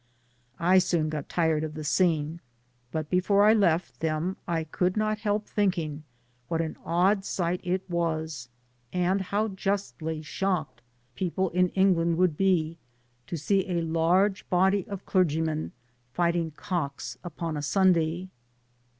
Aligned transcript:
I 0.57 0.79
soon 0.79 1.09
got 1.09 1.29
tired 1.29 1.63
of 1.63 1.75
the 1.75 1.83
scene; 1.83 2.41
but 2.91 3.11
brfore 3.11 3.47
I 3.47 3.53
left 3.53 3.99
them, 3.99 4.35
I 4.47 4.63
could 4.63 4.97
not 4.97 5.19
help 5.19 5.45
thinking 5.45 6.03
what 6.47 6.59
an 6.59 6.75
odd 6.83 7.21
i^ht 7.21 7.59
it 7.61 7.87
was, 7.87 8.49
and 8.91 9.21
how 9.21 9.49
justly 9.49 10.23
shocked 10.23 10.81
people 11.13 11.51
in 11.51 11.69
England 11.77 12.17
would 12.17 12.35
be 12.35 12.79
to 13.27 13.37
see 13.37 13.69
a 13.69 13.81
large 13.81 14.49
body 14.49 14.87
of 14.87 15.05
clergymen 15.05 15.71
fighting 16.11 16.49
cocks 16.49 17.19
upon 17.23 17.55
a 17.55 17.61
Sunday. 17.61 18.29